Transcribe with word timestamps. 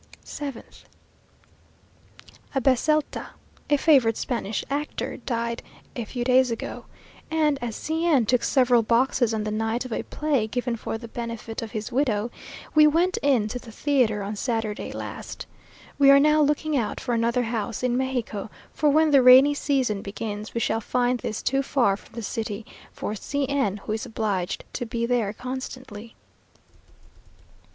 7th 0.25 0.85
Abecilta, 2.55 3.27
a 3.69 3.77
favourite 3.77 4.17
Spanish 4.17 4.65
actor, 4.67 5.17
died 5.17 5.61
a 5.95 6.05
few 6.05 6.23
days 6.23 6.49
ago, 6.49 6.85
and, 7.29 7.59
as 7.61 7.75
C 7.75 8.07
n 8.07 8.25
took 8.25 8.41
several 8.43 8.81
boxes 8.81 9.31
on 9.31 9.43
the 9.43 9.51
night 9.51 9.85
of 9.85 9.93
a 9.93 10.01
play 10.01 10.47
given 10.47 10.75
for 10.75 10.97
the 10.97 11.07
benefit 11.07 11.61
of 11.61 11.73
his 11.73 11.91
widow, 11.91 12.31
we 12.73 12.87
went 12.87 13.17
in 13.21 13.47
to 13.49 13.59
the 13.59 13.71
theatre 13.71 14.23
on 14.23 14.35
Saturday 14.35 14.91
last. 14.91 15.45
We 15.99 16.09
are 16.09 16.19
now 16.19 16.41
looking 16.41 16.75
out 16.75 16.99
for 16.99 17.13
another 17.13 17.43
house 17.43 17.83
in 17.83 17.95
Mexico, 17.95 18.49
for 18.73 18.89
when 18.89 19.11
the 19.11 19.21
rainy 19.21 19.53
season 19.53 20.01
begins 20.01 20.55
we 20.55 20.61
shall 20.61 20.81
find 20.81 21.19
this 21.19 21.43
too 21.43 21.61
far 21.61 21.95
from 21.95 22.15
the 22.15 22.23
city 22.23 22.65
for 22.91 23.13
C 23.13 23.47
n, 23.47 23.77
who 23.85 23.91
is 23.91 24.07
obliged 24.07 24.63
to 24.73 24.87
be 24.87 25.05
there 25.05 25.31
constantly. 25.31 26.15